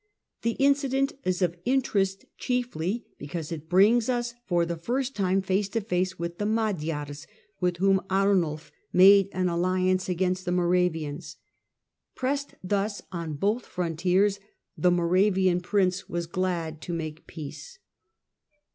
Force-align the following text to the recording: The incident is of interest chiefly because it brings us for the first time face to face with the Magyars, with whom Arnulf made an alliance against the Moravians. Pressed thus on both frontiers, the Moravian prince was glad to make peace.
The 0.41 0.53
incident 0.57 1.13
is 1.25 1.43
of 1.43 1.55
interest 1.63 2.25
chiefly 2.39 3.05
because 3.19 3.51
it 3.51 3.69
brings 3.69 4.09
us 4.09 4.33
for 4.47 4.65
the 4.65 4.75
first 4.75 5.15
time 5.15 5.43
face 5.43 5.69
to 5.69 5.81
face 5.81 6.17
with 6.17 6.39
the 6.39 6.45
Magyars, 6.47 7.27
with 7.59 7.77
whom 7.77 8.01
Arnulf 8.09 8.71
made 8.91 9.29
an 9.31 9.47
alliance 9.47 10.09
against 10.09 10.43
the 10.45 10.51
Moravians. 10.51 11.37
Pressed 12.15 12.55
thus 12.63 13.03
on 13.11 13.33
both 13.35 13.67
frontiers, 13.67 14.39
the 14.75 14.89
Moravian 14.89 15.61
prince 15.61 16.09
was 16.09 16.25
glad 16.25 16.81
to 16.81 16.93
make 16.93 17.27
peace. 17.27 17.77